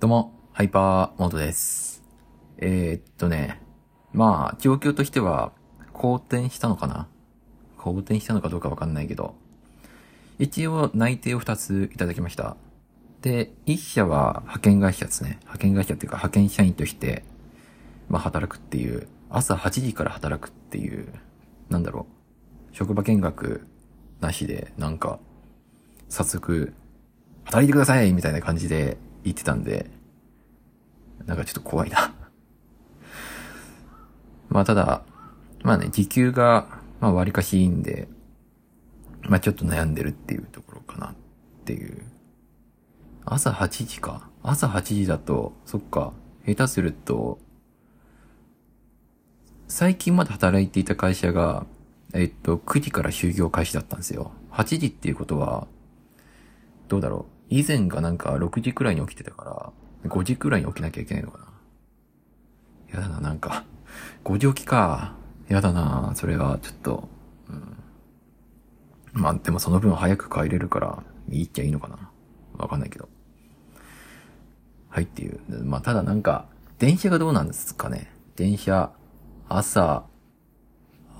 [0.00, 2.04] どうも、ハイパーモードです。
[2.58, 3.60] えー、っとね、
[4.12, 5.50] まあ、状況としては、
[5.92, 7.08] 好転したのかな？
[7.78, 9.34] 好転したのかどうかわかんないけど、
[10.38, 12.56] 一応内定を2ついただきました。
[13.22, 15.38] で、一社は派遣会社ですね。
[15.40, 17.24] 派遣会社っていうか派遣社員として、
[18.08, 21.12] まあ働くっていう、朝8時から働くっていう、
[21.70, 22.06] なんだろ
[22.72, 23.66] う、職場見学
[24.20, 25.18] なしで、なんか、
[26.08, 26.72] 早速、
[27.46, 28.96] 働いてくださいみたいな感じで
[29.28, 29.90] 言ってたんで、
[31.26, 32.12] なんかちょっと怖いな。
[34.48, 35.02] まあただ、
[35.62, 38.08] まあね、時給が、まあ割かしいいんで、
[39.22, 41.14] まあちょっと悩んでるっていうところかなっ
[41.64, 42.02] ていう。
[43.24, 44.28] 朝8時か。
[44.42, 46.12] 朝8時だと、そっか、
[46.46, 47.38] 下手すると、
[49.66, 51.66] 最近まで働いていた会社が、
[52.14, 54.32] えっと、9時から就業開始だったんですよ。
[54.50, 55.66] 8時っていうことは、
[56.88, 57.37] どうだろう。
[57.50, 59.72] 以前がなんか6時くらいに起きてたか
[60.04, 61.44] ら、5時くらいに起きなきゃいけないのかな。
[62.92, 63.64] やだな、なんか。
[64.24, 65.14] 5時起きか。
[65.48, 67.08] やだな、それはちょっと、
[67.48, 67.76] うん。
[69.12, 72.10] まあ、でもその分早く帰れるから、いいっちゃいいのかな。
[72.58, 73.08] わかんないけど。
[74.88, 75.40] はいっていう。
[75.64, 76.46] まあ、ただなんか、
[76.78, 78.12] 電車がどうなんですかね。
[78.36, 78.92] 電車、
[79.48, 80.04] 朝、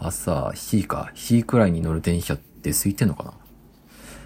[0.00, 1.10] 朝7時か。
[1.14, 3.32] 7時くらいに乗る電車って空いてんのかな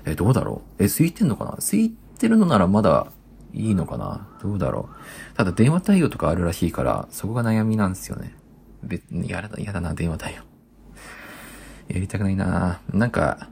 [0.05, 3.09] え、どうだろうえ、空いてんのかな空いてるのならまだ
[3.53, 4.29] いいのかな？
[4.43, 5.37] どうだろう？
[5.37, 8.35] ただ電話対応とかあるらしいから、そこが悩みなんですよね。
[8.83, 10.37] 別に、やだ、やだな、電話対応。
[11.93, 13.49] やりたくないななんか、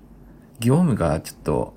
[0.58, 1.74] 業務がちょっと、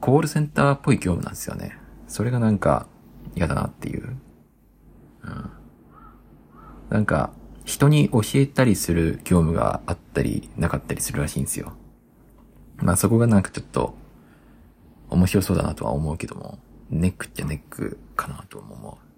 [0.00, 1.78] コールセンターっぽい業務なんですよね。
[2.08, 2.86] それがなんか、
[3.34, 4.16] 嫌だなっていう。
[5.24, 5.50] うん。
[6.90, 7.30] なんか、
[7.64, 11.72] 人に教えたりする業務があったり、なかったりするらしいんですよ。
[12.78, 13.94] まあそこがなんかちょっと、
[15.12, 16.58] 面白そうだなとは思うけども、
[16.90, 19.12] ネックっちゃネックかなとも思う。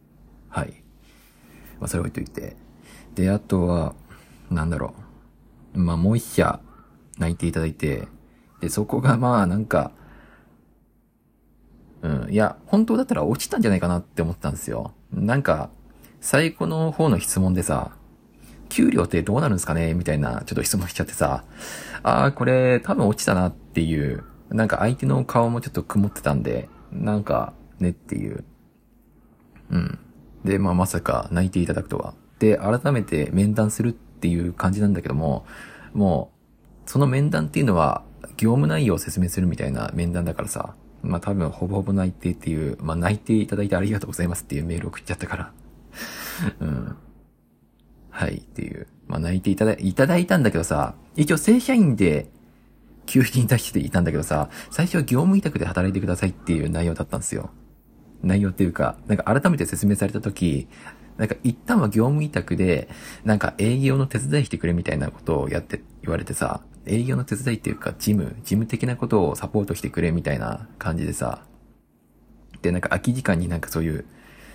[0.49, 0.83] はい。
[1.81, 2.57] まあそれ置いといて。
[3.15, 3.95] で、あとは、
[4.51, 4.95] なんだろ
[5.75, 5.79] う。
[5.79, 6.61] まあもう一社、
[7.19, 8.09] 泣いていただいて、
[8.61, 9.93] で、そこがまあなんか、
[12.03, 14.93] うん、いや、本当だったら落ちたんじゃないかなって思ったんですよ。
[15.13, 15.71] なんか、
[16.21, 17.93] 最後の方の質問でさ、
[18.69, 21.45] 給料ってどうなるんですかねみたいな、ちょっと質問しちゃってさ、
[22.03, 28.45] ああ、これ多分落ちたなっていう、なんか相手の顔もちょっと曇ってたんで、なんかねっていう。
[29.71, 29.99] うん。
[30.45, 32.15] で、まあまさか泣いていただくとは。
[32.39, 35.45] で、改めて面談するっていう感じなんだけども、
[35.93, 36.31] も
[36.87, 38.05] う、その面談っていうのは、
[38.37, 45.53] 業務内容を説明するみたいな面談だからさ、まあ多分ほぼほぼ内定っていう、まあ内定いただいてありがとうございますっていうメール送っちゃったから。
[46.61, 46.97] うん。
[48.11, 48.87] はい、っていう。
[49.09, 52.31] まあ内定いただ、いただいたんだけどさ、一応正社員で、
[53.07, 57.51] 給付金出していたんだけどさ、最初は業務委託で働いてくださいっていう内容だったんですよ。
[58.23, 60.69] 内容っていうか、なんか改めて説明されたとき、
[61.17, 62.89] なんか一旦は業務委託で、
[63.25, 71.45] なんか営業の手伝いしてくれみたいなことをやって、言われてさ、営業の手伝いっていうか、事務、事務的なことをサポートしてくれみたいな感じでさ、
[72.63, 74.05] で、なんか空き時間になんかそういう、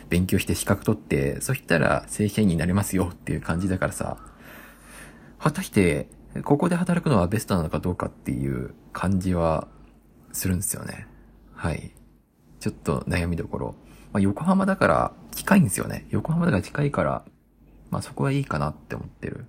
[0.10, 4.18] 勉強して資格取って、そしたら正社員になれますよっていう感じだからさ、
[5.38, 6.08] 果たして、
[6.44, 9.68] ここで働くのはベストなのかどうかっていう感じは
[10.32, 11.08] するんですよね。
[11.54, 11.92] はい。
[12.60, 13.76] ちょっと悩みどころ。
[14.12, 16.06] まあ、横浜だから近いんですよね。
[16.10, 17.24] 横浜だから近いから、
[17.92, 19.46] まあそこはいいかなって思ってる。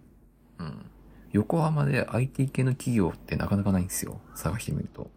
[0.58, 0.86] うん。
[1.32, 4.20] 横浜で IT 系の企業ってなかなかないんですよ。
[4.34, 5.10] 探してみると。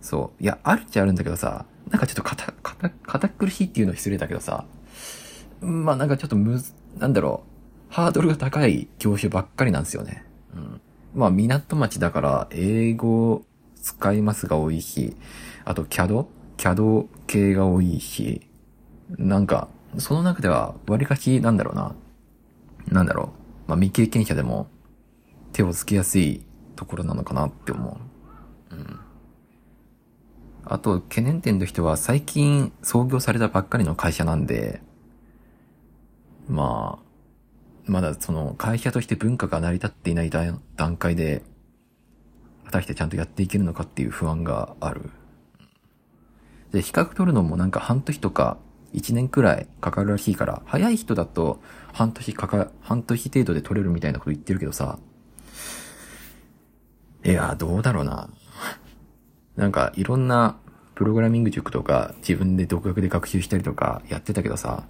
[0.00, 0.42] そう。
[0.42, 4.64] いや、あるっちゃあるんだけどさ、なんかちょっと堅、堅、堅苦しいっていうの失礼だけどさ、
[5.60, 7.51] まあなんかちょっとむず、なんだろう、
[7.92, 10.24] ハードルが高い業種ばっかりなんですよね。
[10.56, 10.80] うん。
[11.14, 13.44] まあ港町だから英語
[13.82, 15.14] 使いますが多いし、
[15.66, 16.24] あと CAD?
[16.56, 18.48] CAD 系が多いし、
[19.18, 21.94] なんか、その中では割かしなんだろうな、
[22.88, 23.34] なんだろ
[23.66, 24.68] う、まあ未経験者でも
[25.52, 27.98] 手をつけやすいところなのかなって思
[28.70, 28.74] う。
[28.74, 29.00] うん。
[30.64, 34.80] あと、懸念点としては、最近創業されたばっかりの会社なんで、
[36.48, 37.11] まあ、
[37.86, 40.60] まだその会社として文化が成り立っていない段
[40.96, 41.42] 階で、
[42.64, 45.10] 果たしてちゃんとやっていけるのかっていう不安がある。
[46.72, 48.56] で、比較取るのもなんか半年とか
[48.94, 51.60] 1年くらいかかるらしいから、早い人だと
[51.92, 54.98] 半年かか、半年程度で取れるみたいなこと言ってるけどさ、
[57.24, 58.28] いや、どうだろうな。
[59.56, 60.56] なんかいろんな
[60.94, 64.84] プログラミング塾とか自分で独学で学習したりとかやってたけどさ、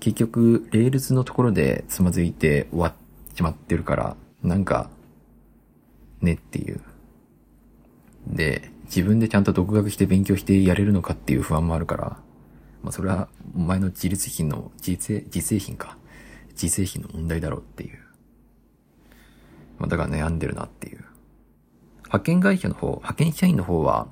[0.00, 2.94] 結局、 Rails のところでつまずいて終わっ
[3.34, 4.90] ちまってるから、なんか、
[6.20, 6.80] ねっていう。
[8.26, 12.04] で、自分でちゃんと独学して勉強してやれるのかっていう不安もあるから、
[12.82, 15.96] まあそれはお前の自立品の、自製、自製品か。
[16.50, 17.98] 自製品の問題だろうっていう。
[19.78, 21.04] まあだから悩んでるなっていう。
[22.04, 24.08] 派遣会社の方、派遣社員の方は、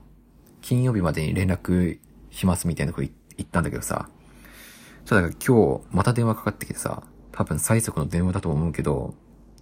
[0.60, 1.98] 金曜日までに連絡
[2.30, 4.08] しますみたいなこと言ったんだけどさ。
[5.04, 7.02] そうだから今日、また電話かかってきてさ、
[7.32, 9.14] 多分最速の電話だと思うけど、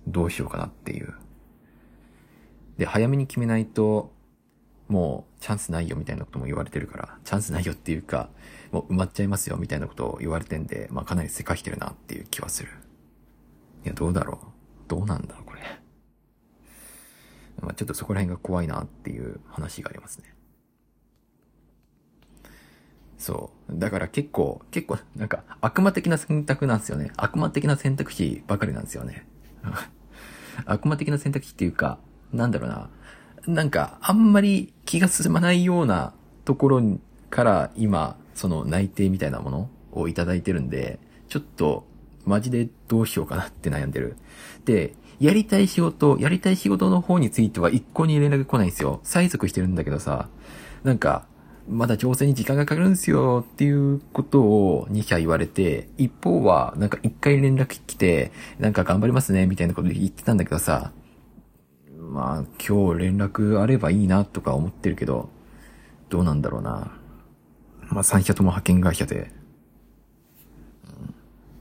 [0.06, 1.15] どうしようかなっていう。
[2.79, 4.12] で、早めに決めないと、
[4.89, 8.29] もうチャンスないよみたいなことも言われてるから、チャンスないよっていうか、
[8.71, 12.69] もう埋まっちゃいますよみたいなことを言われてんで、まあかなりせかしてるなっていう気はする。
[13.85, 14.47] いや、どうだろう？
[14.88, 15.61] どうなんだろう、これ。
[17.61, 20.35] まあちょっとそこら辺が怖いなっていう話がありますね。
[23.23, 23.79] そう。
[23.79, 27.13] だから結構、結構、なんか、悪魔的な選択なんですよね。
[27.17, 29.25] 悪魔的な選択肢ばかりなんですよね。
[30.67, 32.01] 悪魔的な選択肢っていうか、
[32.33, 32.91] なんだろうな。
[33.47, 36.15] なんか、あんまり気が進まないような
[36.45, 36.83] ところ
[37.31, 40.99] から今、その内定みたいなものをいただいてるんで、
[41.29, 41.87] ちょっと、
[42.27, 44.17] マジでどうしようかなって悩んでる。
[44.65, 49.01] で、やりたい仕事、やりたい仕事の方については一向に連絡来ないんですよ。
[49.05, 50.29] 催促してるんだけどさ、
[50.83, 51.27] なんか、
[51.69, 60.93] まだ調整に時間がかかるんですよっていうことを2社言われて、一方はなんか一回連絡来て、なんか頑張りますねみたいなこと言ってたんだけどさ、
[61.99, 65.31] まあ今日連絡あればいいなとか思ってるけど、
[66.11, 66.99] どうなんだろうな。
[67.88, 69.31] まあ3社とも派遣会社で、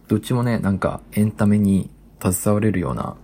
[0.07, 1.89] どっちもね、なんかエンタメに
[2.21, 3.15] 携われるような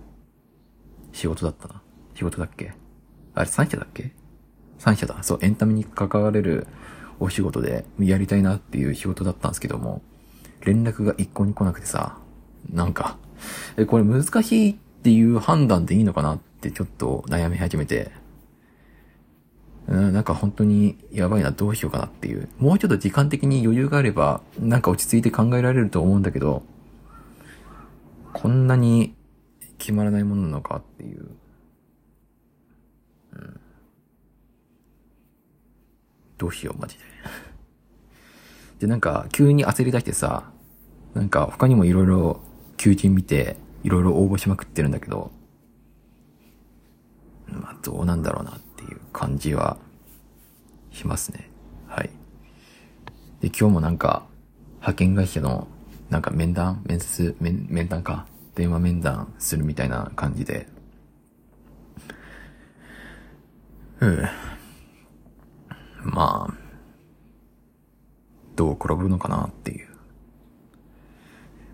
[1.12, 1.82] 仕事だったな。
[2.14, 2.72] 仕事だっけ？
[3.34, 4.12] あれ3社だっけ？
[4.80, 5.22] ?3 社だ。
[5.22, 6.66] そう、エンタメに関われる
[7.20, 10.02] お仕事でやりたいなっていう仕事だったんですけども、
[10.64, 12.18] 連絡が一向に来なくてさ、
[12.72, 13.16] なんか、
[13.76, 18.10] え、これ難しいっていう判断でいいのかなってちょっと悩み始めて、
[19.88, 22.48] なんか本当にやばいな、どうしようかなっていう。
[22.58, 26.62] もうちょっと時間的に余裕があれば、なんか落ち着いて考えられると思うんだけど、
[28.34, 29.14] こんなに
[29.78, 31.30] 決まらないものなのかっていう。
[33.32, 33.60] うん。
[36.38, 37.04] どうしよう、マジで。
[38.80, 40.50] で、なんか、急に焦り出してさ、
[41.14, 42.40] なんか他にも色々
[42.76, 45.30] 求人見て、いろいろ応募しまくってるんだけど、
[47.48, 49.76] まあ、どうなんだろうなっていう感じは
[50.92, 51.50] しますね。
[51.86, 52.10] はい。
[53.40, 54.26] で、今日もなんか、
[54.76, 55.66] 派遣会社の、
[56.10, 60.66] なんか面談面接面、面談か電話面談するみたいな感じで。
[64.00, 64.28] うん。
[66.02, 66.54] まあ、
[68.56, 69.88] どう転ぶのかなっていう。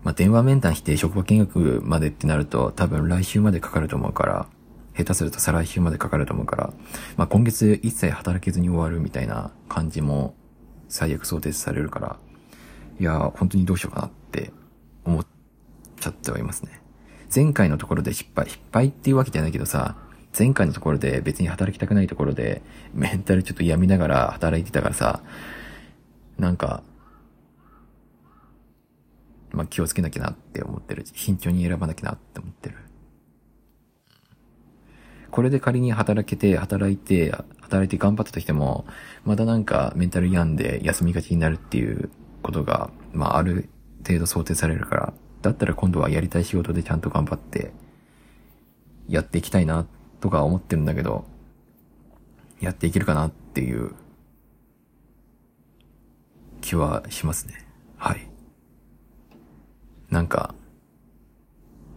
[0.03, 4.47] まあ、電話面談して職場見学までってなると多分来週までかかると思うから、
[4.95, 6.73] 下手すると再来週までかかると思うから、
[7.17, 10.35] まあ、今月一切働けずに終わるみたいな感じも
[10.89, 12.17] 最悪想定されるから、
[12.99, 14.51] いや、本当にどうしようかなって
[15.03, 15.25] 思っ
[15.99, 16.81] ちゃってはいますね。
[17.33, 19.95] 前回のところで失敗、失敗っていうわけじゃないけどさ、
[20.37, 22.61] 前回のところで別に働きたくないところで、
[22.93, 25.21] メンタルちょっと病みながら働いてたからさ、
[26.37, 26.83] なんか、
[29.51, 31.05] まあ、気をつけなきゃなって思ってる。
[31.13, 32.75] 慎重に選ばなきゃなって思ってる。
[35.31, 37.31] これで仮に働けて、働いて、
[37.61, 38.85] 働いて頑張ったとしても、
[39.23, 42.09] まだなんかメンタル病んで休みがちになるっていう
[42.41, 43.69] ことが、まあ、ある
[44.05, 47.71] 程度想定されるから、だったら今度はやりたい仕事でちゃんと頑張って、
[49.07, 49.85] やっていきたいな、
[50.19, 51.25] とか思ってるんだけど、
[52.59, 53.93] やっていけるかなっていう
[56.61, 57.65] 気はしますね。
[57.97, 58.27] はい。
[60.09, 60.55] なんか、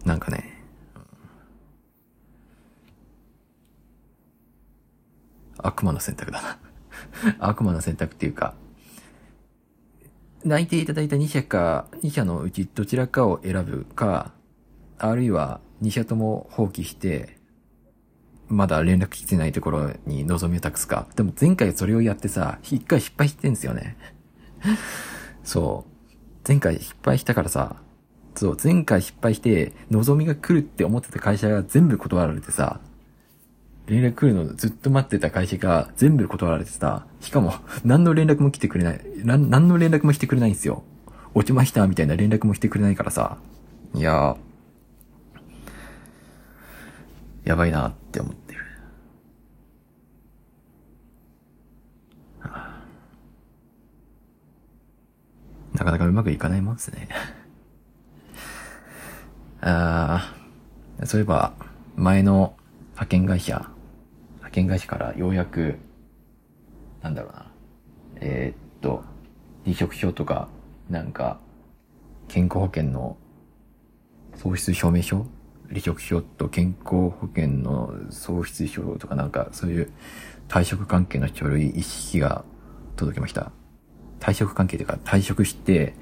[0.05, 0.63] なんかね、
[5.57, 6.59] 悪魔の選択だな
[7.39, 8.55] 悪魔の選択っていうか、
[10.43, 14.31] 泣いていただいた2社か、2社のうちどちらかを選ぶか、
[14.97, 17.38] あるいは2社とも放棄して、
[18.49, 21.07] まだ連絡来てないところに望みを託すか。
[21.15, 23.95] でも前回それをやってさ、一回失敗してんすよね。
[25.43, 25.91] そう。
[26.47, 27.77] 前回失敗したからさ、
[28.35, 32.79] そう、前回失敗して、望みが来るって思ってた会社が全部断られてさ、
[33.87, 37.53] 連絡来るのずっと待ってた会社が全部断られてさ、しかも、
[37.83, 40.83] 何の連絡も来てくれない、何の連絡もしてくれないんですよ。
[41.33, 43.37] 落ちましたみたいな連絡もしてくれないからさ、
[43.93, 44.37] いやー、
[47.49, 48.59] やばいなって思ってる。
[55.73, 57.09] なかなかうまくいかないもんですね。
[59.61, 60.31] あ
[61.01, 61.53] あ、そういえば、
[61.95, 62.55] 前の
[62.89, 63.67] 派遣会社、
[64.35, 65.79] 派遣会社からようやく、
[67.01, 67.51] なんだろうな、
[68.17, 69.03] えー、っと、
[69.63, 70.49] 離職書とか、
[70.87, 71.39] なんか、
[72.27, 73.17] 健康保険の
[74.35, 75.25] 喪失証明書
[75.69, 79.91] 離職書と健康保険の喪失書とかなんか、そういう
[80.47, 82.43] 退職関係の書類一式が
[82.95, 83.51] 届きました。
[84.19, 85.95] 退職関係というか、退職して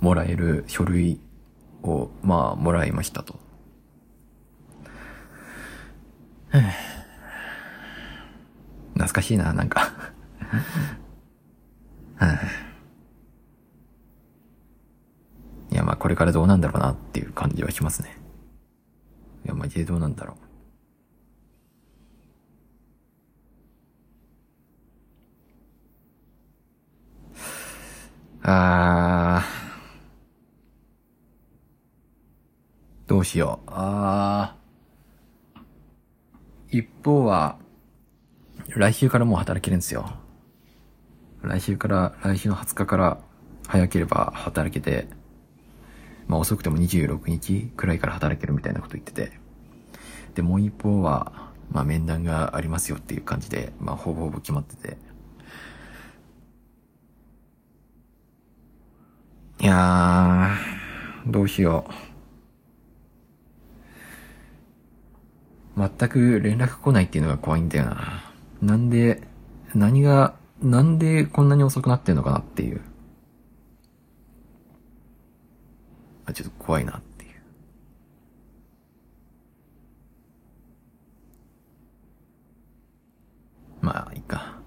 [0.00, 1.20] もらえる書類
[1.82, 3.38] を、まあ、もらいましたと。
[8.94, 9.92] 懐かしいな、なんか
[15.70, 18.23] いや、まあこれからどうなんだろうなっていう感じはしますね。
[19.44, 20.36] いや、マジでどうなんだろう。
[28.42, 29.64] あー。
[33.06, 33.70] どうしよう。
[33.70, 36.78] あー。
[36.78, 37.58] 一方は、
[38.68, 40.10] 来週からもう働けるんですよ。
[41.42, 43.18] 来週から、来週の20日から
[43.66, 45.06] 早ければ働けて、
[46.28, 49.32] まあ遅くても26日くらいから働けるみたいなこと言ってて。
[50.34, 54.96] で、もう一方は、まあ面談がありますよっていう感じで、まあほぼほぼ決まってて。
[59.60, 61.92] いやー、どうしよう。
[65.76, 68.24] 全く連絡来ないっていうのが怖いんだよな。
[68.62, 69.22] なんで、
[69.74, 72.80] 何が、なんでこんなに遅くなってんのかなっていう。
[76.26, 77.30] あ、ちょっと怖いなっていう。
[83.80, 84.58] まあ、いいか。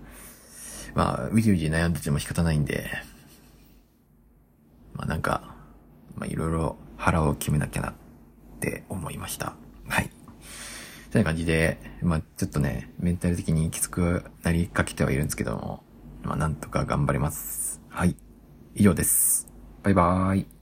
[0.95, 2.89] まあ、うじうじ悩んでても仕方ないんで、
[4.97, 5.55] まあなんか、
[6.15, 7.93] まあいろいろ腹を決めなきゃなっ
[8.59, 9.53] て思いました。
[9.87, 10.09] はい。
[11.11, 15.83] という感じで、まあちょっとね、メンタル的にきつくなりかけてはいるんですけども、
[16.23, 17.79] まあなんとか頑張ります。
[17.89, 18.15] はい。
[18.73, 19.47] 以上です。
[19.83, 20.56] バイバーイ。